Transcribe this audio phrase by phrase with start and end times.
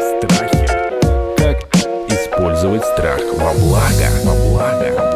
[0.00, 0.66] Страхи.
[1.36, 1.56] Как
[2.08, 4.08] использовать страх во благо?
[4.24, 5.08] Во благо.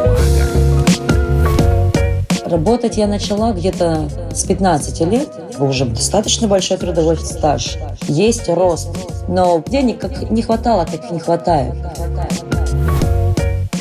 [2.45, 5.29] Работать я начала где-то с 15 лет.
[5.57, 7.77] Уже достаточно большой трудовой стаж.
[8.07, 8.89] Есть рост.
[9.27, 11.73] Но денег как не хватало, как не хватает.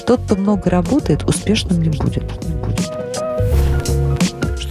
[0.07, 2.25] Тот, кто много работает, успешным не будет.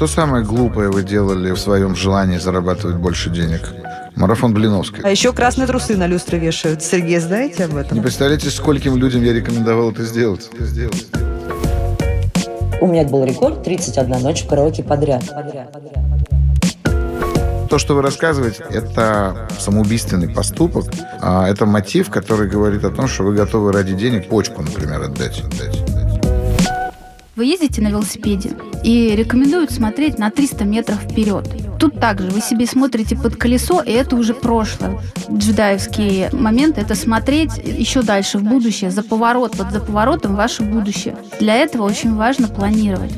[0.02, 3.69] Что самое глупое вы делали в своем желании зарабатывать больше денег?
[4.15, 5.01] Марафон Блиновской.
[5.04, 6.82] А еще красные трусы на люстры вешают.
[6.82, 7.97] Сергей, знаете об этом?
[7.97, 10.50] Не представляете, скольким людям я рекомендовал это сделать?
[10.55, 11.05] Это сделать.
[12.82, 15.24] У меня был рекорд 31 ночь в караоке подряд.
[17.69, 20.86] То, что вы рассказываете, это самоубийственный поступок.
[21.21, 25.41] А это мотив, который говорит о том, что вы готовы ради денег почку, например, отдать.
[25.41, 25.90] отдать.
[27.41, 28.51] Вы ездите на велосипеде
[28.83, 31.49] и рекомендуют смотреть на 300 метров вперед.
[31.79, 34.99] Тут также вы себе смотрите под колесо, и это уже прошлое.
[35.27, 41.16] Джедаевский момент– это смотреть еще дальше в будущее, за поворот, вот за поворотом ваше будущее.
[41.39, 43.11] Для этого очень важно планировать.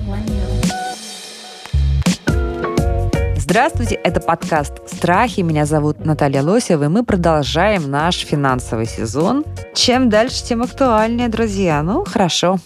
[3.36, 5.42] Здравствуйте, это подкаст «Страхи».
[5.42, 9.44] Меня зовут Наталья Лосева, и мы продолжаем наш финансовый сезон.
[9.76, 11.84] Чем дальше, тем актуальнее, друзья.
[11.84, 12.60] Ну, хорошо.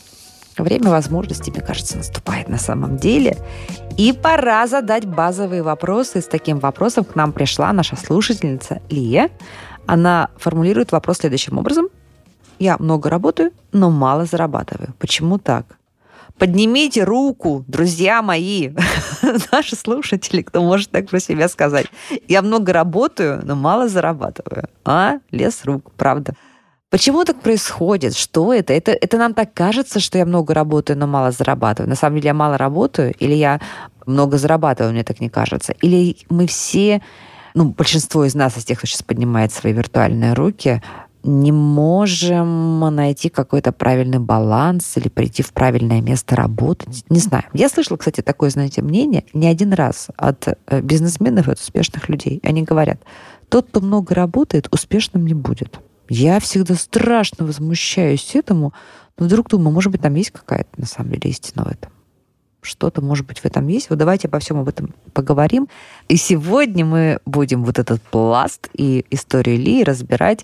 [0.58, 3.38] Время возможностей, мне кажется, наступает на самом деле.
[3.98, 6.22] И пора задать базовые вопросы.
[6.22, 9.30] С таким вопросом к нам пришла наша слушательница Лия.
[9.86, 11.88] Она формулирует вопрос следующим образом.
[12.60, 14.94] Я много работаю, но мало зарабатываю.
[15.00, 15.78] Почему так?
[16.38, 18.72] Поднимите руку, друзья мои,
[19.52, 21.88] наши слушатели, кто может так про себя сказать.
[22.28, 24.70] Я много работаю, но мало зарабатываю.
[24.86, 25.16] А?
[25.32, 26.34] Лес рук, правда.
[26.90, 28.16] Почему так происходит?
[28.16, 28.72] Что это?
[28.72, 28.92] это?
[28.92, 31.90] Это нам так кажется, что я много работаю, но мало зарабатываю.
[31.90, 33.60] На самом деле я мало работаю, или я
[34.06, 35.74] много зарабатываю, мне так не кажется.
[35.82, 37.02] Или мы все,
[37.54, 40.82] ну, большинство из нас, из тех, кто сейчас поднимает свои виртуальные руки,
[41.24, 47.04] не можем найти какой-то правильный баланс или прийти в правильное место работать.
[47.10, 47.44] Не знаю.
[47.52, 52.08] Я слышала, кстати, такое, знаете, мнение не один раз от э, бизнесменов и от успешных
[52.08, 52.40] людей.
[52.44, 53.02] Они говорят,
[53.50, 55.82] тот, кто много работает, успешным не будет.
[56.10, 58.74] Я всегда страшно возмущаюсь этому,
[59.18, 61.92] но вдруг думаю, может быть, там есть какая-то на самом деле истина в этом.
[62.62, 63.90] Что-то, может быть, в этом есть.
[63.90, 65.68] Вот давайте обо всем об этом поговорим.
[66.08, 70.44] И сегодня мы будем вот этот пласт и историю Ли разбирать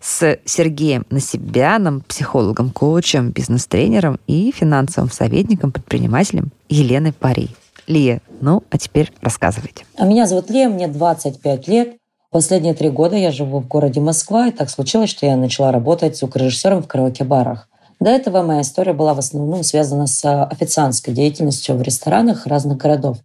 [0.00, 7.50] с Сергеем Насибяном, психологом, коучем, бизнес-тренером и финансовым советником, предпринимателем Еленой Пари.
[7.86, 9.84] Лия, ну, а теперь рассказывайте.
[9.96, 11.96] А меня зовут Лия, мне 25 лет.
[12.30, 16.18] Последние три года я живу в городе Москва, и так случилось, что я начала работать
[16.18, 17.68] звукорежиссером в караоке-барах.
[18.00, 23.16] До этого моя история была в основном связана с официантской деятельностью в ресторанах разных городов.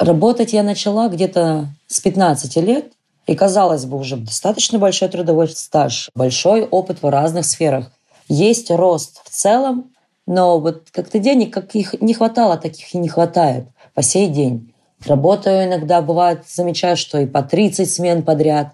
[0.00, 2.92] Работать я начала где-то с 15 лет,
[3.28, 7.92] и, казалось бы, уже достаточно большой трудовой стаж, большой опыт в разных сферах.
[8.26, 9.92] Есть рост в целом,
[10.26, 14.72] но вот как-то денег как их не хватало, таких и не хватает по сей день.
[15.06, 18.72] Работаю иногда, бывает, замечаю, что и по 30 смен подряд.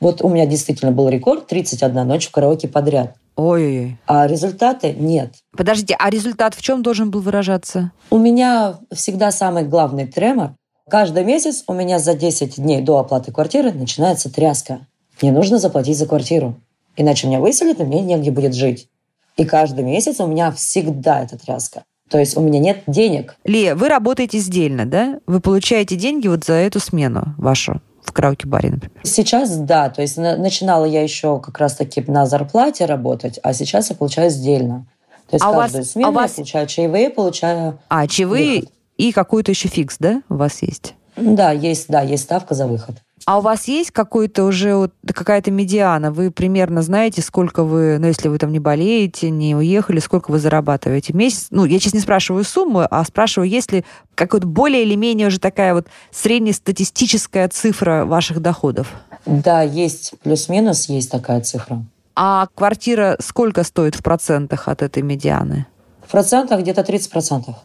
[0.00, 3.14] Вот у меня действительно был рекорд 31 ночь в караоке подряд.
[3.34, 3.98] Ой-ой-ой.
[4.06, 5.34] А результаты нет.
[5.56, 7.92] Подождите, а результат в чем должен был выражаться?
[8.10, 10.52] У меня всегда самый главный тремор–
[10.88, 14.86] Каждый месяц у меня за 10 дней до оплаты квартиры начинается тряска.
[15.20, 16.60] Мне нужно заплатить за квартиру.
[16.96, 18.88] Иначе меня выселят, и мне негде будет жить.
[19.36, 21.82] И каждый месяц у меня всегда эта тряска.
[22.08, 23.36] То есть у меня нет денег.
[23.44, 25.18] Лия, вы работаете сдельно, да?
[25.26, 29.00] Вы получаете деньги вот за эту смену вашу в караоке-баре, например?
[29.02, 29.90] Сейчас да.
[29.90, 34.86] То есть начинала я еще как раз-таки на зарплате работать, а сейчас я получаю сдельно.
[35.28, 36.30] То есть а каждую вас, смену а вас...
[36.30, 37.78] я получаю чаевые, получаю...
[37.88, 38.72] А, чаевые выход.
[38.96, 40.94] И какой-то еще фикс, да, у вас есть?
[41.16, 42.96] Да, есть, да, есть ставка за выход.
[43.26, 46.12] А у вас есть какой-то уже вот какая-то медиана?
[46.12, 50.38] Вы примерно знаете, сколько вы, ну, если вы там не болеете, не уехали, сколько вы
[50.38, 51.48] зарабатываете в месяц?
[51.50, 53.84] Ну, я сейчас не спрашиваю сумму, а спрашиваю, есть ли
[54.14, 58.92] какая-то более или менее уже такая вот среднестатистическая цифра ваших доходов?
[59.26, 61.84] Да, есть плюс-минус, есть такая цифра.
[62.14, 65.66] А квартира сколько стоит в процентах от этой медианы?
[66.06, 67.56] В процентах где-то 30 процентов.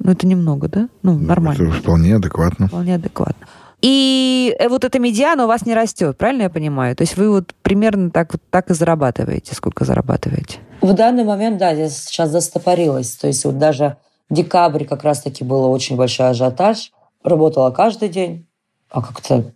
[0.00, 0.88] Ну, это немного, да?
[1.02, 1.62] Ну, нормально.
[1.62, 2.66] Это вполне адекватно.
[2.66, 3.46] Вполне адекватно.
[3.82, 6.96] И э, вот эта медиана у вас не растет, правильно я понимаю?
[6.96, 10.58] То есть вы вот примерно так, вот так и зарабатываете, сколько зарабатываете?
[10.80, 13.14] В данный момент, да, здесь сейчас застопорилась.
[13.16, 13.96] То есть вот даже
[14.30, 16.92] декабрь как раз-таки был очень большой ажиотаж.
[17.22, 18.46] Работала каждый день,
[18.90, 19.52] а как-то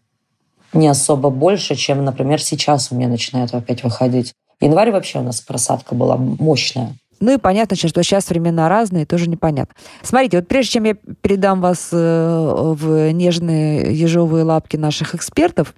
[0.73, 4.33] не особо больше, чем, например, сейчас у меня начинает опять выходить.
[4.61, 6.95] Январь вообще у нас просадка была мощная.
[7.21, 9.75] Ну и понятно, что сейчас времена разные, тоже непонятно.
[10.03, 15.75] Смотрите, вот прежде чем я передам вас э, в нежные ежовые лапки наших экспертов,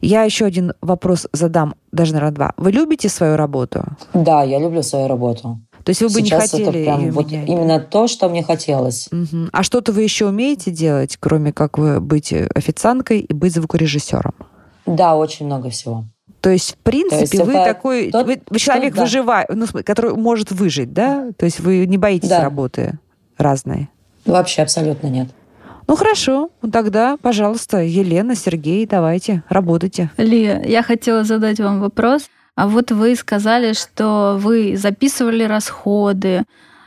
[0.00, 2.52] я еще один вопрос задам, даже, наверное, два.
[2.56, 3.84] Вы любите свою работу?
[4.14, 5.60] Да, я люблю свою работу.
[5.84, 7.48] То есть вы бы Сейчас не это хотели прям ее вот менять?
[7.48, 9.08] именно то, что мне хотелось.
[9.10, 9.48] Мгм.
[9.52, 14.34] А что-то вы еще умеете делать, кроме как вы быть официанткой и быть звукорежиссером?
[14.86, 16.04] Да, очень много всего.
[16.40, 19.02] То есть, в принципе, есть вы это такой, тот- вы, вы человек тот, да.
[19.04, 21.30] выжива- ну, который может выжить, да?
[21.36, 22.42] То есть вы не боитесь Да.
[22.42, 22.98] работы
[23.36, 23.88] разные.
[24.24, 25.28] Вообще абсолютно нет.
[25.86, 30.10] Ну хорошо, ну тогда, пожалуйста, Елена, Сергей, давайте, работайте.
[30.16, 32.28] Ли, я хотела задать вам вопрос.
[32.54, 36.44] А вот вы сказали, что вы записывали расходы.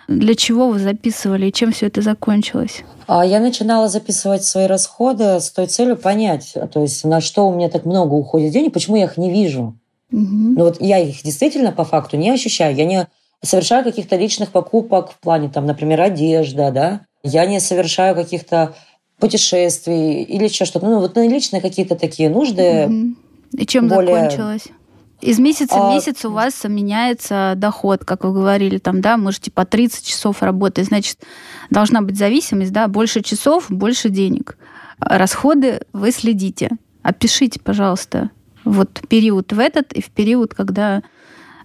[0.07, 2.83] Для чего вы записывали и чем все это закончилось?
[3.07, 7.53] А я начинала записывать свои расходы с той целью понять, то есть на что у
[7.55, 9.75] меня так много уходит денег, почему я их не вижу.
[10.11, 10.53] Мгм.
[10.55, 12.75] Ну вот я их действительно по факту не ощущаю.
[12.75, 13.07] Я не
[13.41, 17.01] совершаю каких-то личных покупок в плане, там, например, одежда, да.
[17.23, 18.73] Я не совершаю каких-то
[19.19, 20.85] путешествий или еще что-то.
[20.85, 22.87] Ну, вот на личные какие-то такие нужды.
[22.87, 23.17] Мгм.
[23.57, 24.67] И чем более- закончилось?
[25.23, 29.51] Из месяца в А, месяц у вас меняется доход, как вы говорили, там, да, можете
[29.51, 31.19] по 30 часов работать, значит,
[31.69, 34.57] должна быть зависимость, да, больше часов, больше денег.
[34.99, 36.71] А Расходы вы следите.
[37.03, 38.31] Опишите, пожалуйста,
[38.65, 41.01] вот период в этот и в период, когда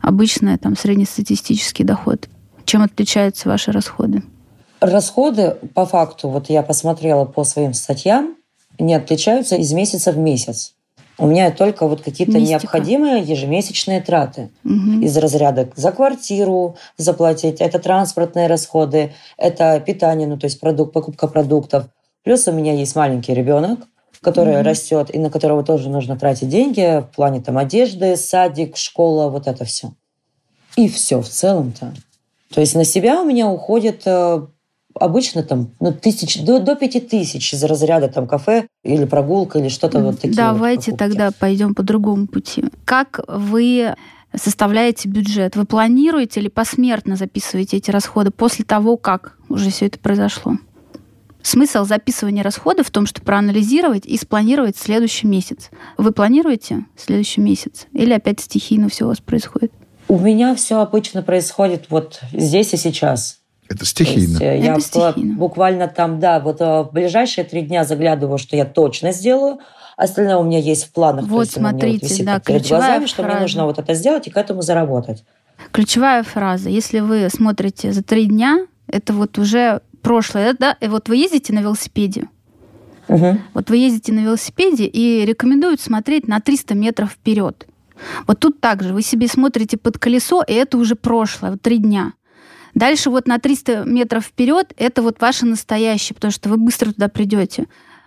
[0.01, 2.29] обычно там среднестатистический доход.
[2.65, 4.23] Чем отличаются ваши расходы?
[4.79, 8.37] Расходы, по факту, вот я посмотрела по своим статьям,
[8.79, 10.77] не отличаются из месяца в месяц.
[11.19, 12.51] У меня только вот какие-то Мистика.
[12.51, 14.51] необходимые ежемесячные траты.
[14.63, 15.03] Мгм.
[15.03, 21.27] из разряда за квартиру заплатить, это транспортные расходы, это питание, ну то есть продукт, покупка
[21.27, 21.87] продуктов.
[22.25, 23.81] Плюс у меня есть маленький ребенок,
[24.21, 24.63] который Мгм.
[24.65, 29.47] растет и на которого тоже нужно тратить деньги в плане там одежды, садик, школа, вот
[29.47, 29.93] это все.
[30.77, 31.95] И все в целом-то.
[32.55, 34.43] То есть на себя у меня уходит э,
[35.01, 39.69] обычно там ну, тысяч, до, до пяти тысяч из разряда там кафе или прогулка или
[39.69, 40.99] что-то вот такие вот Давайте покупки.
[40.99, 42.65] тогда пойдем по другому пути.
[42.85, 43.95] Как вы
[44.35, 45.57] составляете бюджет?
[45.57, 50.57] Вы планируете или посмертно записываете эти расходы после того, как уже все это произошло?
[51.43, 55.71] Смысл записывания расходов в том, что проанализировать и спланировать следующий месяц.
[55.97, 57.87] Вы планируете следующий месяц?
[57.93, 59.73] Или опять стихийно все у вас происходит?
[60.09, 63.39] У меня все обычно происходит вот здесь и сейчас.
[63.69, 64.31] Это То стихийно.
[64.31, 65.35] есть, э, я Это стихийно.
[65.37, 69.59] буквально там, да, вот э, в ближайшие три дня заглядываю, что я точно сделаю.
[69.97, 71.27] Остальное у меня есть в планах.
[71.27, 73.35] Вот, есть смотрите, висит да, перед ключевая глазами, что фраза.
[73.35, 75.25] мне нужно вот это сделать и к этому заработать.
[75.73, 76.69] Ключевая фраза.
[76.69, 80.55] Если вы смотрите за три дня, это вот уже прошлое.
[80.59, 80.77] Да?
[80.81, 82.29] И вот вы ездите на велосипеде,
[83.09, 83.41] Мгм.
[83.55, 87.67] Вот вы ездите на велосипеде и рекомендуют смотреть на 300 метров вперед.
[88.27, 92.13] Вот тут также вы себе смотрите под колесо, и это уже прошлое, вот три дня.
[92.79, 97.09] Дальше вот на 300 метров вперед это вот ваше настоящее, потому что вы быстро туда
[97.09, 97.67] придете.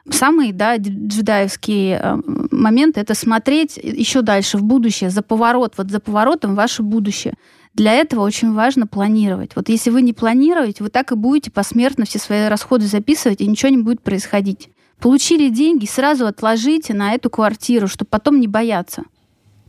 [0.09, 2.17] Самый да, дж- джедаевский э,
[2.51, 7.33] момент это смотреть еще дальше, в будущее, за поворот, вот за поворотом ваше будущее.
[7.73, 9.57] Для этого очень важно планировать.
[9.57, 13.47] Вот если вы не планируете, вы так и будете посмертно все свои расходы записывать, и
[13.47, 14.69] ничего не будет происходить.
[15.01, 19.03] Получили деньги, сразу отложите на эту квартиру, чтобы потом не бояться.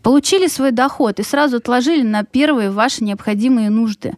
[0.00, 4.14] Получили свой доход и сразу отложили на первые ваши необходимые нужды.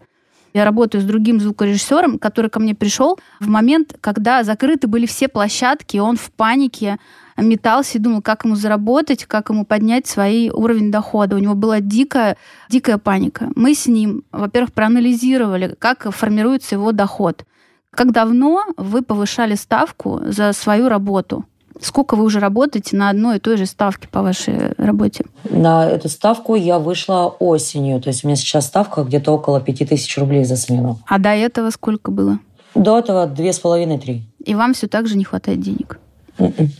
[0.55, 5.27] Я работаю с другим звукорежиссером, который ко мне пришел в момент, когда закрыты были все
[5.27, 6.99] площадки, и он в панике
[7.37, 11.35] метался и думал, как ему заработать, как ему поднять свой уровень дохода.
[11.35, 12.37] У него была дикая,
[12.69, 13.51] дикая паника.
[13.57, 17.45] Мы с ним, во-первых, проанализировали, как формируется его доход.
[17.91, 21.45] Как давно вы повышали ставку за свою работу?
[21.81, 25.25] Сколько вы уже работаете на одной и той же ставке по вашей работе?
[25.51, 28.01] На эту ставку я вышла осенью.
[28.01, 30.99] То есть у меня сейчас ставка где-то около 5000 рублей за смену.
[31.07, 32.39] А до этого сколько было?
[32.75, 34.23] До этого две с половиной-три.
[34.45, 35.99] И вам все так же не хватает денег.
[36.39, 36.71] Мгм.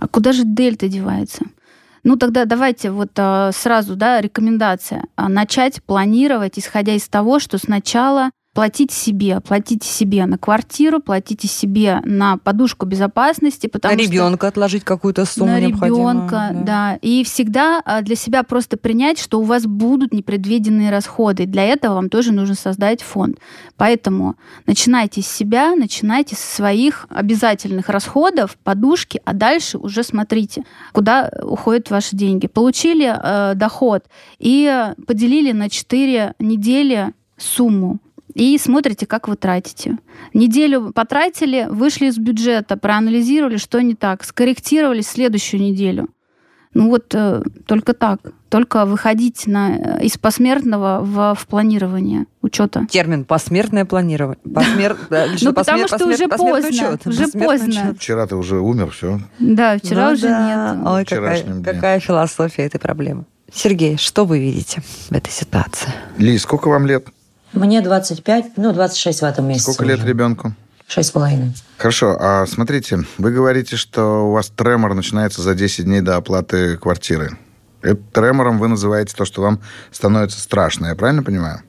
[0.00, 1.44] А куда же дельта девается?
[2.02, 5.04] Ну тогда давайте вот а, сразу, да, рекомендация.
[5.16, 11.48] А, начать планировать, исходя из того, что сначала платите себе, платите себе на квартиру, платите
[11.48, 16.98] себе на подушку безопасности, потому на что ребенка отложить какую-то сумму на ребенка, да.
[17.02, 21.46] И всегда а, для себя просто принять, что у вас будут непредвиденные расходы.
[21.46, 23.38] Для этого вам тоже нужно создать фонд.
[23.76, 31.30] Поэтому начинайте с себя, начинайте со своих обязательных расходов, подушки, а дальше уже смотрите, куда
[31.42, 32.46] уходят ваши деньги.
[32.46, 34.04] Получили э, доход
[34.38, 37.98] и поделили на 4 недели сумму
[38.34, 39.98] и смотрите, как вы тратите.
[40.32, 46.08] Неделю потратили, вышли из бюджета, проанализировали, что не так, скорректировали следующую неделю.
[46.74, 48.20] Ну вот э, только так.
[48.48, 52.86] Только выходить на, из посмертного в, в планирование учета.
[52.90, 54.38] Термин посмертное планирование.
[54.52, 54.96] Посмер...
[55.10, 56.98] да, Ну, потому что уже поздно.
[57.04, 57.94] Уже поздно.
[57.96, 59.20] Вчера ты уже умер, все.
[59.38, 60.74] Да, вчера Ну уже да.
[60.74, 60.86] нет.
[61.16, 63.24] Ой, какая философия этой проблемы.
[63.52, 65.92] Сергей, что вы видите в этой ситуации?
[66.18, 67.06] Ли, сколько вам лет?
[67.54, 69.72] Мне 25, ну, 26 в этом месяце.
[69.72, 70.08] Сколько лет уже.
[70.08, 70.54] ребенку?
[70.86, 71.54] Шесть с половиной.
[71.78, 76.76] Хорошо, а смотрите, вы говорите, что у вас тремор начинается за 10 дней до оплаты
[76.76, 77.38] квартиры.
[77.80, 79.60] Это тремором вы называете то, что вам
[79.92, 81.62] становится страшно, я правильно понимаю?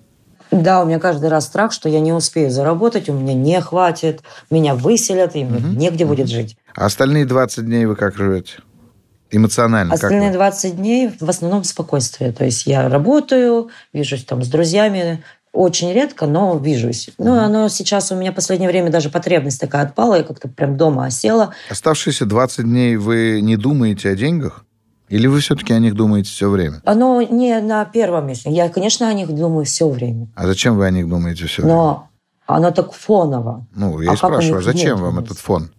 [0.52, 4.22] Да, у меня каждый раз страх, что я не успею заработать, у меня не хватит,
[4.50, 6.58] меня выселят, и мне негде будет жить.
[6.76, 8.60] А остальные 20 дней вы как живете?
[9.32, 10.36] Эмоционально как Остальные вы?
[10.36, 12.32] 20 дней в основном спокойствие.
[12.32, 15.24] То есть я работаю, вижусь там с друзьями,
[15.56, 17.10] очень редко, но вижусь.
[17.18, 20.78] Ну, оно сейчас у меня в последнее время даже потребность такая отпала, я как-то прям
[20.78, 21.54] дома осела.
[21.70, 24.66] Оставшиеся 20 дней вы не думаете о деньгах?
[25.08, 26.82] Или вы все-таки о них думаете все время?
[26.84, 28.50] Оно не на первом месте.
[28.50, 30.28] Я, конечно, о них думаю все время.
[30.36, 31.76] А зачем вы о них думаете все время?
[31.76, 32.10] Но
[32.48, 33.68] оно так фоново.
[33.76, 35.70] Ну, я А и спрашиваю, а зачем вам этот фон?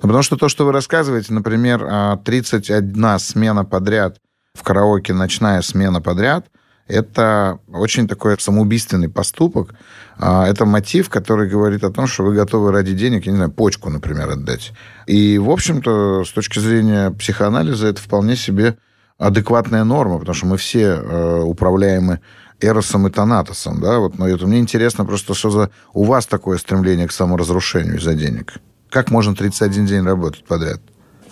[0.00, 4.18] Ну, потому что то, что вы рассказываете, например, а, 31 смена подряд
[4.54, 6.46] в караоке, ночная смена подряд,
[6.88, 9.74] это очень такой самоубийственный поступок.
[10.18, 13.52] А, Это мотив, который говорит о том, что вы готовы ради денег, я не знаю,
[13.52, 14.72] почку, например, отдать.
[15.06, 18.78] И, в общем-то, с точки зрения психоанализа, это вполне себе
[19.18, 22.20] адекватная норма, потому что мы все э, управляемы
[22.60, 26.58] Эросом и Танатосом, да, вот, но это мне интересно просто, что за у вас такое
[26.58, 28.54] стремление к саморазрушению из-за денег?
[28.90, 30.80] Как можно 31 день работать подряд?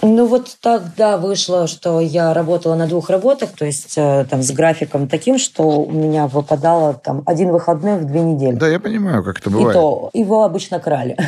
[0.02, 4.50] Ну вот тогда вышло, что я работала на двух работах, то есть э, там с
[4.50, 8.54] графиком таким, что у меня выпадало там один выходной в две недели.
[8.56, 9.72] Да, я понимаю, как это И бывает.
[9.74, 11.16] то его обычно крали.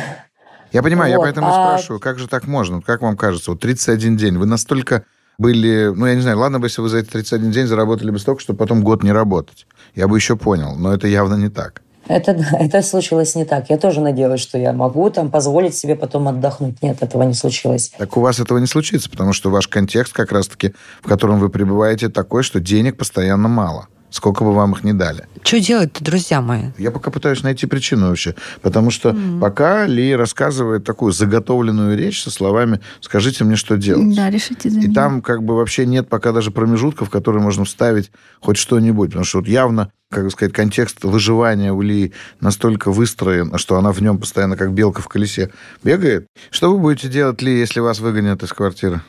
[0.71, 2.79] Я понимаю, я Вот, поэтому и а- спрашиваю, как же так можно?
[2.79, 5.03] Как вам кажется, вот 31 день, вы настолько
[5.39, 8.19] были, ну, я не знаю, ладно бы, если вы за эти 31 день заработали бы
[8.19, 9.65] столько, чтобы потом год не работать.
[9.95, 11.81] Я бы еще понял, но это явно не так.
[12.09, 13.69] Это, да, это случилось не так.
[13.69, 16.81] Я тоже надеялась, что я могу там позволить себе потом отдохнуть.
[16.81, 17.91] Нет, этого не случилось.
[17.97, 21.49] Так у вас этого не случится, потому что ваш контекст как раз-таки, в котором вы
[21.49, 23.87] пребываете, такой, что денег постоянно мало.
[24.11, 25.27] Сколько бы вам их ни дали.
[25.43, 26.71] Что делать-то, друзья мои?
[26.77, 28.35] Я пока пытаюсь найти причину вообще.
[28.61, 34.15] Потому что пока Ли рассказывает такую заготовленную речь со словами «скажите мне, что делать».
[34.15, 34.93] Да, решите за И меня.
[34.93, 38.11] там как бы вообще нет пока даже промежутков, в которые можно вставить
[38.41, 39.09] хоть что-нибудь.
[39.09, 43.91] Потому что вот явно, как бы сказать, контекст выживания у Ли настолько выстроен, что она
[43.91, 45.51] в нем постоянно как белка в колесе
[45.83, 46.25] бегает.
[46.49, 49.01] Что вы будете делать, Ли, если вас выгонят из квартиры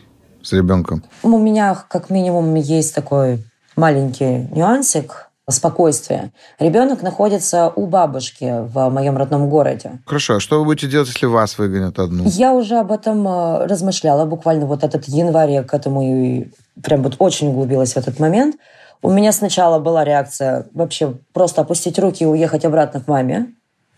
[0.42, 1.02] с ребенком?
[1.22, 3.42] У меня как минимум есть такой
[3.80, 6.30] маленький нюансик спокойствия.
[6.60, 9.98] Ребенок находится у бабушки в моем родном городе.
[10.06, 12.22] Хорошо, а что вы будете делать, если вас выгонят одну?
[12.26, 17.02] Я уже об этом э, размышляла буквально вот этот январь, я к этому и прям
[17.02, 18.56] вот очень углубилась в этот момент.
[19.02, 23.46] У меня сначала была реакция вообще просто опустить руки и уехать обратно к маме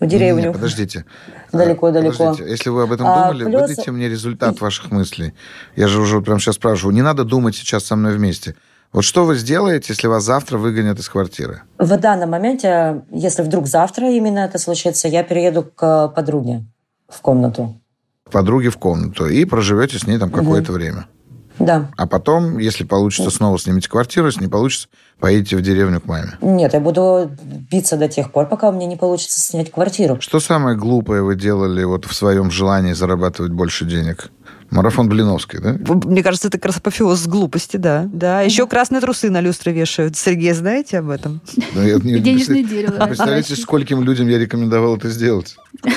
[0.00, 0.46] в деревню.
[0.46, 1.04] Не, подождите.
[1.52, 2.14] Далеко-далеко.
[2.14, 2.50] А, подождите.
[2.50, 5.34] Если вы об этом А, думали, плюс- выдайте мне результат ваших мыслей.
[5.76, 6.94] Я же уже вот прямо сейчас спрашиваю.
[6.94, 8.54] Не надо думать сейчас со мной вместе.
[8.92, 11.62] Вот что вы сделаете, если вас завтра выгонят из квартиры?
[11.78, 16.66] В данном моменте, если вдруг завтра именно это случится, я перееду к подруге
[17.08, 17.80] в комнату.
[18.28, 21.06] К подруге в комнату и проживете с ней там какое-то время.
[21.58, 21.90] Да.
[21.96, 26.32] А потом, если получится, снова снимите квартиру, если не получится, поедете в деревню к маме.
[26.42, 27.30] Нет, я буду
[27.70, 30.18] биться до тех пор, пока у меня не получится снять квартиру.
[30.20, 34.30] Что самое глупое вы делали вот в своем желании зарабатывать больше денег?
[34.73, 35.76] Марафон Блиновской, да?
[36.05, 38.09] Мне кажется, это как раз апофеоз глупости, да.
[38.12, 40.17] Да, еще красные трусы на люстры вешают.
[40.17, 41.41] Сергей, знаете об этом?
[41.75, 43.05] Ну, я не- денежное дерево.
[43.07, 45.57] Представляете, скольким людям я рекомендовал это сделать?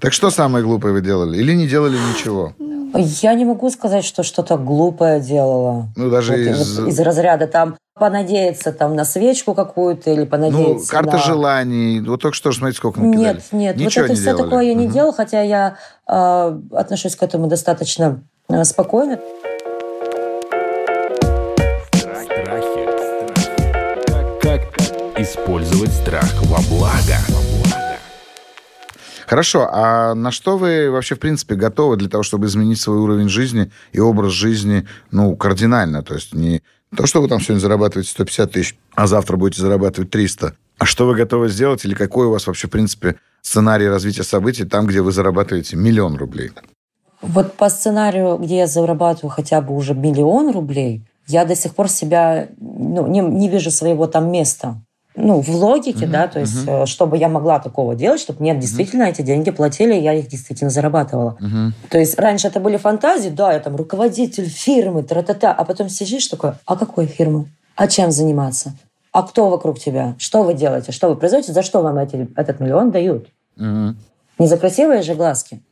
[0.00, 1.38] Так что самое глупое вы делали?
[1.38, 2.52] Или не делали ничего?
[3.22, 5.88] Я не могу сказать, что что-то глупое делала.
[5.96, 6.78] Ну, даже Вот из...
[6.78, 11.18] вот из разряда там понадеяться там на свечку какую-то или Ну, понадеяться карта на...
[11.18, 12.00] желаний.
[12.00, 13.34] Вот только что, смотрите, сколько накидали.
[13.36, 14.42] Нет, нет, Ничего вот это не все делали?
[14.42, 14.92] такое я не Мгм.
[14.94, 15.76] делала, хотя я
[16.08, 19.20] э, отношусь к этому достаточно э, спокойно.
[22.24, 22.88] Страхи.
[24.08, 27.16] Как, как использовать страх во благо?
[27.28, 27.98] Во благо.
[29.28, 33.28] Хорошо, а на что вы вообще, в принципе, готовы для того, чтобы изменить свой уровень
[33.28, 36.02] жизни и образ жизни, ну, кардинально?
[36.02, 36.62] То есть не
[36.96, 40.54] то, что вы там сегодня зарабатываете 150 тысяч, а завтра будете зарабатывать 300.
[40.78, 44.64] А что вы готовы сделать или какой у вас вообще, в принципе, сценарий развития событий
[44.64, 46.50] там, где вы зарабатываете миллион рублей?
[47.22, 51.88] Вот по сценарию, где я зарабатываю хотя бы уже миллион рублей, я до сих пор
[51.88, 54.82] себя ну, не, не вижу своего там места.
[55.16, 59.04] Ну, в логике, да, то есть, э, чтобы я могла такого делать, чтобы мне действительно
[59.04, 61.36] эти деньги платили, и я их действительно зарабатывала.
[61.88, 66.26] То есть раньше это были фантазии, да, я там руководитель фирмы, тра-та-та, а потом сидишь
[66.26, 67.46] такой, а какой фирмы?
[67.76, 68.74] А чем заниматься?
[69.12, 70.14] А кто вокруг тебя?
[70.18, 70.90] Что вы делаете?
[70.90, 71.52] Что вы производите?
[71.52, 73.28] За что вам эти, этот миллион дают?
[74.36, 75.62] Не за красивые же глазки.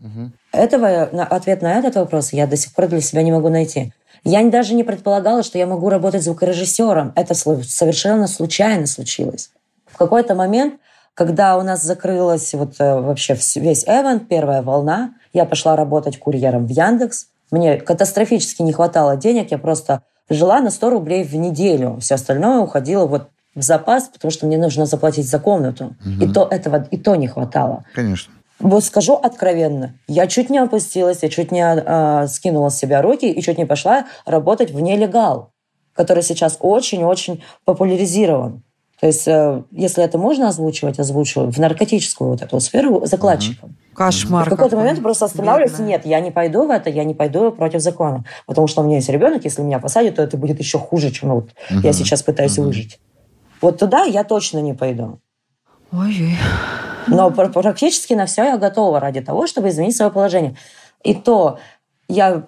[0.53, 3.93] Этого, на- ответ на этот вопрос я до сих пор для себя не могу найти.
[4.25, 7.13] Я даже не предполагала, что я могу работать звукорежиссером.
[7.17, 9.51] Это совершенно случайно случилось.
[9.87, 10.75] В какой-то момент,
[11.15, 16.67] когда у нас закрылась вот э, вообще весь эвент, первая волна, я пошла работать курьером
[16.67, 17.27] в Яндекс.
[17.51, 21.99] Мне катастрофически не хватало денег, я просто жила на 100 рублей в неделю.
[22.01, 25.95] Все остальное уходило вот в запас, потому что мне нужно заплатить за комнату.
[26.21, 27.85] И то этого и то не хватало.
[27.95, 28.33] Конечно.
[28.63, 33.31] Вот скажу откровенно, я чуть не опустилась, я чуть не а, скинула с себя руки
[33.31, 35.51] и чуть не пошла работать в нелегал,
[35.95, 38.63] который сейчас очень-очень популяризирован.
[39.01, 43.77] То есть, э, если это можно озвучивать, озвучиваю в наркотическую вот эту сферу закладчикам.
[43.97, 44.47] Кошмар.
[44.47, 44.85] В какой-то какой.
[44.85, 45.89] момент просто останавливаюсь, Бедная.
[45.89, 48.25] нет, я не пойду в это, я не пойду против закона.
[48.47, 51.31] Потому что у меня есть ребенок, если меня посадят, то это будет еще хуже, чем
[51.31, 51.51] вот
[51.83, 53.01] я сейчас пытаюсь выжить.
[53.61, 55.19] Вот туда я точно не пойду.
[55.91, 56.39] Ой-ой.
[57.07, 60.57] Но пр- практически на все я готова ради того, чтобы изменить свое положение.
[61.03, 61.59] И то
[62.09, 62.45] я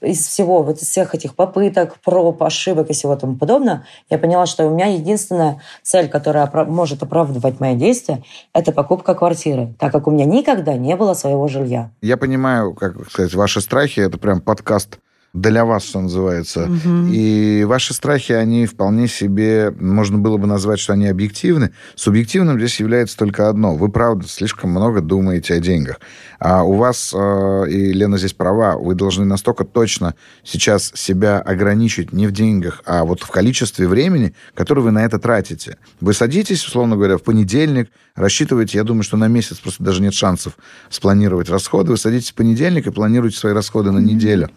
[0.00, 4.46] из всего, вот из всех этих попыток, проб, ошибок и всего тому подобное, я поняла,
[4.46, 8.22] что у меня единственная цель, которая может оправдывать мои действия,
[8.52, 11.90] это покупка квартиры, так как у меня никогда не было своего жилья.
[12.00, 14.98] Я понимаю, как сказать, ваши страхи, это прям подкаст
[15.34, 16.70] для вас, что называется.
[17.12, 21.72] И ваши страхи, они вполне себе, можно было бы назвать, что они объективны.
[21.96, 23.74] Субъективным здесь является только одно.
[23.74, 25.98] Вы, правда, слишком много думаете о деньгах.
[26.38, 30.14] А у вас, э, и Лена здесь права, вы должны настолько точно
[30.44, 35.18] сейчас себя ограничить не в деньгах, а вот в количестве времени, которое вы на это
[35.18, 35.78] тратите.
[36.00, 40.14] Вы садитесь, условно говоря, в понедельник, рассчитываете, я думаю, что на месяц просто даже нет
[40.14, 40.56] шансов
[40.90, 41.90] спланировать расходы.
[41.90, 44.50] Вы садитесь в понедельник и планируете свои расходы на неделю.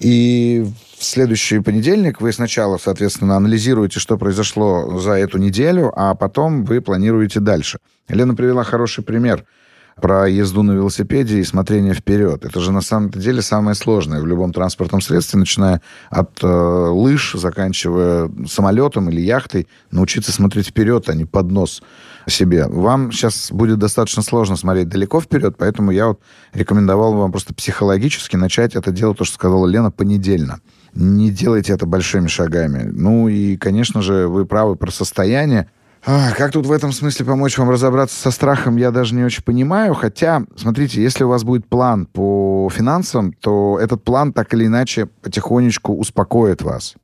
[0.00, 0.66] И
[0.98, 6.80] в следующий понедельник вы сначала, соответственно, анализируете, что произошло за эту неделю, а потом вы
[6.80, 7.78] планируете дальше.
[8.08, 9.44] Лена привела хороший пример
[10.00, 12.46] про езду на велосипеде и смотрение вперед.
[12.46, 17.34] Это же на самом деле самое сложное в любом транспортном средстве, начиная от э, лыж,
[17.34, 21.82] заканчивая самолетом или яхтой, научиться смотреть вперед, а не под нос
[22.28, 22.66] себе.
[22.66, 26.20] Вам сейчас будет достаточно сложно смотреть далеко вперед, поэтому я вот
[26.52, 30.60] рекомендовал вам просто психологически начать это делать, то, что сказала Лена, понедельно.
[30.94, 32.90] Не делайте это большими шагами.
[32.92, 35.70] Ну и, конечно же, вы правы про состояние.
[36.02, 39.94] Как тут в этом смысле помочь вам разобраться со страхом, я даже не очень понимаю.
[39.94, 45.06] Хотя, смотрите, если у вас будет план по финансам, то этот план так или иначе
[45.06, 46.94] потихонечку успокоит вас.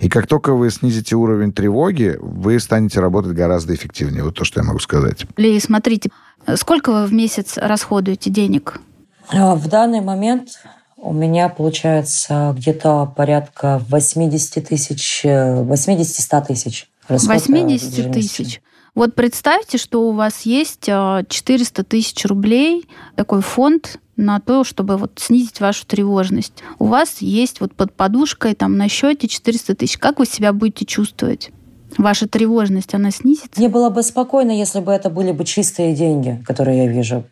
[0.00, 4.24] И как только вы снизите уровень тревоги, вы станете работать гораздо эффективнее.
[4.24, 5.26] Вот то, что я могу сказать.
[5.36, 6.10] Ли, смотрите,
[6.56, 8.80] сколько вы в месяц расходуете денег?
[9.28, 10.48] А, В данный момент
[10.96, 16.88] у меня получается где-то порядка 80 тысяч, 80-100 тысяч.
[17.06, 18.12] расход, э, 80 ежемесячно.
[18.12, 18.62] тысяч.
[18.94, 24.96] Вот представьте, что у вас есть а, 400 тысяч рублей, такой фонд на то, чтобы
[24.96, 26.62] вот снизить вашу тревожность.
[26.78, 29.98] У вас есть вот под подушкой там на счете 400 тысяч.
[29.98, 31.50] Как вы себя будете чувствовать?
[31.98, 33.50] Ваша тревожность, она снизится?
[33.56, 37.24] Мне было бы спокойно, если бы это были бы чистые деньги, которые я вижу.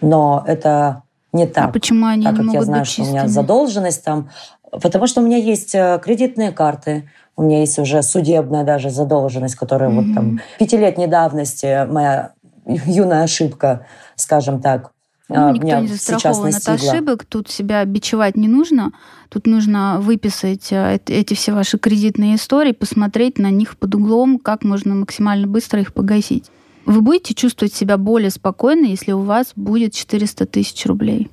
[0.00, 1.70] Но это не так.
[1.70, 3.34] А почему они так не как могут я знаю, быть что у меня чистыми?
[3.34, 4.30] задолженность там.
[4.70, 9.54] Потому что у меня есть э, кредитные карты, у меня есть уже судебная даже задолженность,
[9.54, 12.32] которая вот там пятилетней давности, моя
[12.66, 14.92] юная ошибка, скажем так,
[15.28, 17.24] Ну, а, никто не застрахован от ошибок.
[17.24, 18.92] Тут себя бичевать не нужно.
[19.28, 24.62] Тут нужно выписать эт- эти все ваши кредитные истории, посмотреть на них под углом, как
[24.62, 26.44] можно максимально быстро их погасить.
[26.84, 31.28] Вы будете чувствовать себя более спокойно, если у вас будет 400 тысяч рублей?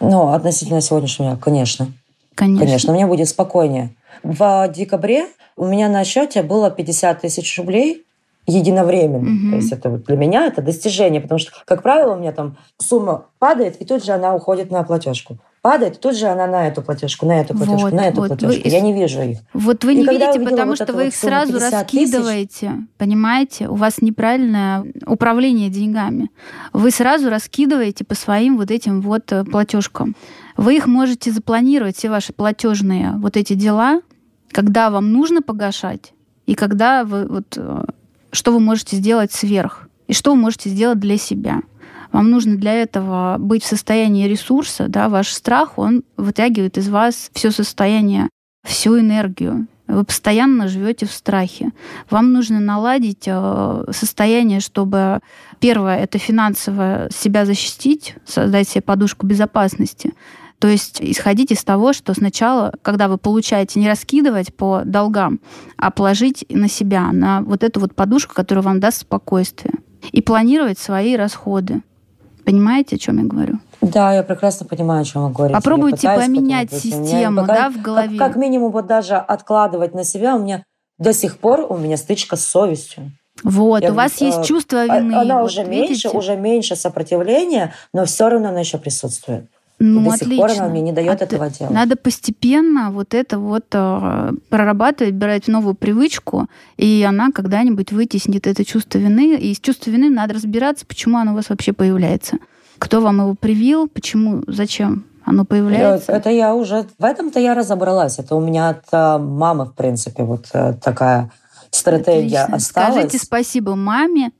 [0.00, 1.88] Ну, относительно сегодняшнего, конечно.
[2.34, 2.66] Конечно.
[2.66, 3.94] Конечно, мне будет спокойнее.
[4.22, 8.04] В декабре у меня на счете было 50 тысяч рублей
[8.50, 9.28] единовременно.
[9.30, 9.50] Мгм.
[9.50, 12.56] То есть это вот для меня это достижение, потому что, как правило, у меня там
[12.78, 15.38] сумма падает, и тут же она уходит на платежку.
[15.60, 18.28] Падает, и тут же она на эту платежку, на эту платежку, Вот, на эту вот.
[18.28, 18.62] платежку.
[18.62, 19.38] Вы- Я не вижу их.
[19.52, 22.72] Вот вы И не видите, потому вот что вы вот их сразу 50 тысяч- раскидываете.
[22.96, 23.68] Понимаете?
[23.68, 26.30] У вас неправильное управление деньгами.
[26.72, 30.14] Вы сразу раскидываете по своим вот этим вот э, платежкам.
[30.56, 34.00] Вы их можете запланировать, все ваши платежные вот эти дела,
[34.52, 36.12] когда вам нужно погашать,
[36.46, 37.82] и когда вы вот э,
[38.32, 41.60] что вы можете сделать сверх, и что вы можете сделать для себя.
[42.12, 47.30] Вам нужно для этого быть в состоянии ресурса, да, ваш страх, он вытягивает из вас
[47.34, 48.28] все состояние,
[48.64, 49.66] всю энергию.
[49.86, 51.70] Вы постоянно живете в страхе.
[52.10, 55.20] Вам нужно наладить э, состояние, чтобы
[55.60, 60.12] первое это финансово себя защитить, создать себе подушку безопасности.
[60.58, 65.40] То есть исходить из того, что сначала, когда вы получаете, не раскидывать по долгам,
[65.76, 69.74] а положить на себя, на вот эту вот подушку, которая вам даст спокойствие.
[70.12, 71.82] И планировать свои расходы.
[72.44, 73.58] Понимаете, о чем я говорю?
[73.80, 75.54] Да, я прекрасно понимаю, о чем вы говорите.
[75.54, 78.18] Попробуйте поменять систему, пока, да, в голове.
[78.18, 80.64] Как, как минимум, вот даже откладывать на себя, у меня
[80.98, 83.12] до сих пор у меня стычка с совестью.
[83.44, 85.14] Вот, я, у вас э, есть чувство вины.
[85.14, 89.48] Она вот, уже меньше, уже меньше сопротивления, но все равно она еще присутствует.
[89.80, 90.28] Ну, до отлично.
[90.28, 91.72] сих пор она мне не дает От, этого делать.
[91.72, 98.64] Надо постепенно вот это вот э, прорабатывать, брать новую привычку, и она когда-нибудь вытеснит это
[98.64, 99.36] чувство вины.
[99.36, 102.38] И с чувством вины надо разбираться, почему оно у вас вообще появляется.
[102.78, 106.10] Кто вам его привил, почему, зачем оно появляется?
[106.10, 106.86] Это я уже...
[106.98, 108.18] В этом-то я разобралась.
[108.18, 111.30] Это у меня от э, мамы, в принципе, вот э, такая
[111.70, 112.56] стратегия Отлично.
[112.56, 112.94] осталась.
[112.94, 114.32] Скажите спасибо маме,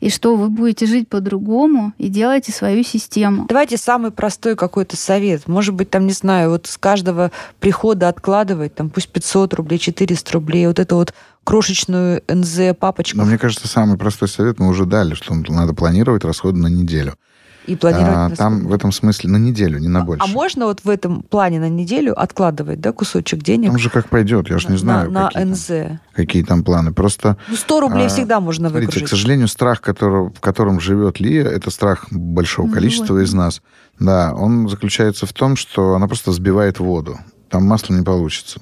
[0.00, 3.46] и что вы будете жить по-другому и делайте свою систему.
[3.48, 5.46] Давайте самый простой какой-то совет.
[5.48, 10.32] Может быть, там, не знаю, вот с каждого прихода откладывать, там, пусть 500 рублей, 400
[10.32, 13.18] рублей, вот это вот крошечную НЗ папочку.
[13.18, 17.14] Но мне кажется, самый простой совет мы уже дали, что надо планировать расходы на неделю.
[17.66, 20.22] И планировать а, там в этом смысле на неделю, не на больше.
[20.24, 23.68] А можно вот в этом плане на неделю откладывать, да, кусочек денег?
[23.68, 25.10] Там же как пойдет, я же не знаю.
[25.10, 25.66] На, какие НЗ.
[25.66, 26.92] Там, какие там планы.
[26.92, 27.38] Просто...
[27.48, 29.06] Ну, 100 рублей а, всегда можно смотрите, выгрузить.
[29.06, 33.20] к сожалению, страх, который, в котором живет Лия, это страх большого Ну, количества вот.
[33.20, 33.62] из нас.
[33.98, 37.18] Да, он заключается в том, что она просто взбивает воду.
[37.48, 38.60] Там масло не получится.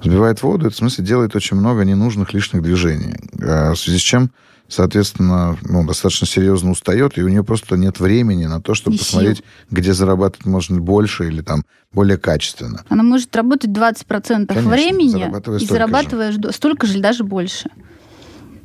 [0.00, 3.14] Взбивает воду, это в смысле делает очень много ненужных лишних движений.
[3.42, 4.30] А В связи с чем
[4.72, 8.98] соответственно, ну, достаточно серьезно устает, и у нее просто нет времени на то, чтобы И
[8.98, 9.04] сил.
[9.06, 12.84] посмотреть, где зарабатывать можно больше или там более качественно.
[12.88, 15.66] Она может работать 20% Конечно, времени зарабатывая и же.
[15.66, 17.70] зарабатываешь до- столько же или даже больше.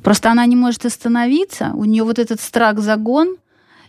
[0.03, 3.35] Просто она не может остановиться, у нее вот этот страх загон,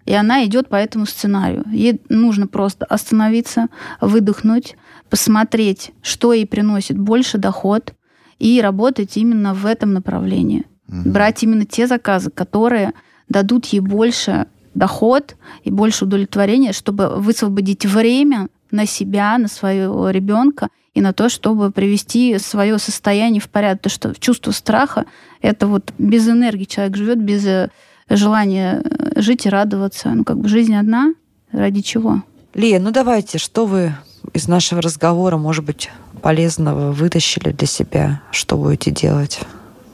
[0.04, 1.64] и она идет по этому сценарию.
[1.70, 3.68] Ей нужно просто остановиться,
[4.00, 4.76] выдохнуть,
[5.10, 7.92] посмотреть, что ей приносит больше доход,
[8.38, 10.64] и работать именно в этом направлении.
[10.88, 11.12] Мгм.
[11.12, 12.92] Брать именно те заказы, которые
[13.28, 20.68] дадут ей больше доход и больше удовлетворения, чтобы высвободить время на себя, на своего ребенка
[20.94, 23.82] и на то, чтобы привести свое состояние в порядок.
[23.82, 25.04] То, что чувство страха—
[25.42, 27.70] это вот без энергии человек живет, без э,
[28.08, 30.10] желания э, жить и радоваться.
[30.10, 31.14] Ну, как бы жизнь одна,
[31.52, 32.22] ради чего?
[32.54, 33.94] Лия, ну давайте, что вы
[34.32, 35.90] из нашего разговора, может быть,
[36.22, 38.22] полезного вытащили для себя?
[38.32, 39.40] Что будете делать?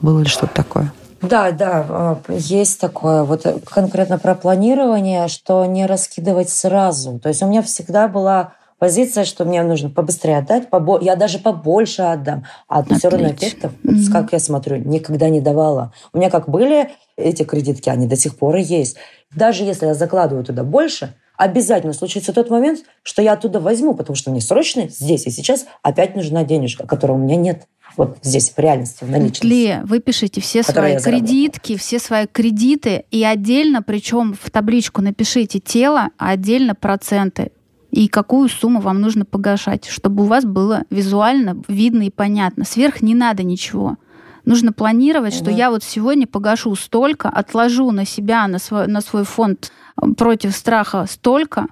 [0.01, 0.93] Было ли что-то такое?
[1.23, 3.25] Да, да, э, есть такое.
[3.25, 7.19] Вот э, конкретно про планирование, что не раскидывать сразу.
[7.19, 10.99] То есть у меня всегда была позиция, что мне нужно побыстрее отдать, побо...
[11.01, 12.45] я даже побольше отдам.
[12.69, 13.47] А все равно Отлично.
[13.47, 14.13] эффектов, вот Мгм.
[14.13, 15.93] как я смотрю, никогда не давала.
[16.13, 18.97] У меня как были эти кредитки, они до сих пор и есть.
[19.35, 24.17] Даже если я закладываю туда больше, обязательно случится тот момент, что я оттуда возьму, потому
[24.17, 28.51] что мне срочно здесь и сейчас опять нужна денежка, которой у меня нет вот здесь,
[28.51, 29.47] в реальности, в наличности.
[29.47, 35.61] Ле, вы пишите все свои кредитки, все свои кредиты, и отдельно, причем в табличку напишите
[35.61, 37.53] тело, а отдельно проценты.
[37.91, 42.65] И какую сумму вам нужно погашать, чтобы у вас было визуально видно и понятно.
[42.65, 43.97] Сверх не надо ничего.
[44.45, 45.57] Нужно планировать, что Мгм.
[45.57, 49.71] я вот сегодня погашу столько, отложу на себя, на свой, на свой фонд
[50.17, 51.67] против страха столько,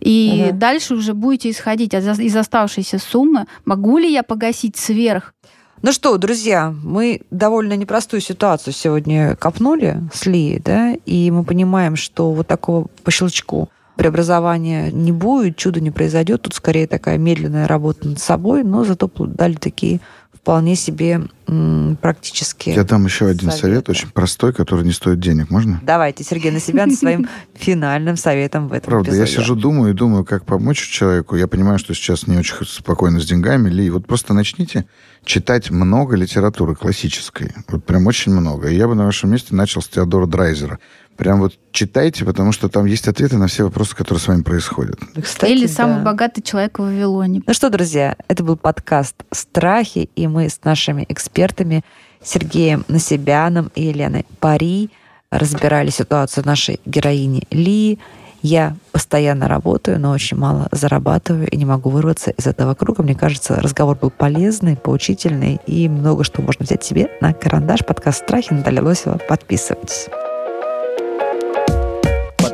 [0.00, 0.58] и Мгм.
[0.58, 3.46] дальше уже будете исходить из оставшейся суммы.
[3.64, 5.34] Могу ли я погасить сверх
[5.82, 11.94] Ну что, друзья, мы довольно непростую ситуацию сегодня копнули с Ли, да, и мы понимаем,
[11.96, 16.42] что вот такого по щелчку преобразования не будет, чудо не произойдет.
[16.42, 20.00] Тут скорее такая медленная работа над собой, но зато дали такие
[20.44, 22.74] вполне себе м, практические.
[22.74, 23.58] Я дам еще один Советы.
[23.60, 25.48] совет, очень простой, который не стоит денег.
[25.48, 25.80] Можно?
[25.82, 29.40] Давайте, Сергей Насибян, своим финальным советом в этом Правда, я эпизоде.
[29.40, 31.34] сижу, думаю и думаю, как помочь человеку.
[31.36, 33.70] Я понимаю, что сейчас не очень спокойно с деньгами.
[33.70, 34.84] Ли, вот просто начните
[35.24, 37.52] читать много литературы классической.
[37.68, 38.68] Вот прям очень много.
[38.68, 40.78] И я бы на вашем месте начал с Теодора Драйзера.
[41.16, 44.98] Прям вот читайте, потому что там есть ответы на все вопросы, которые с вами происходят.
[45.22, 45.72] Кстати, Или да.
[45.72, 47.42] самый богатый человек в Вавилоне.
[47.46, 51.84] Ну что, друзья, это был подкаст «Страхи», и мы с нашими экспертами
[52.22, 54.90] Сергеем Насибяном и Еленой Пари
[55.30, 57.98] разбирали ситуацию нашей героини Ли.
[58.42, 63.02] Я постоянно работаю, но очень мало зарабатываю и не могу вырваться из этого круга.
[63.02, 67.86] Мне кажется, разговор был полезный, поучительный и много что можно взять себе на карандаш.
[67.86, 69.18] Подкаст «Страхи» Наталья Лосева.
[69.28, 70.08] Подписывайтесь.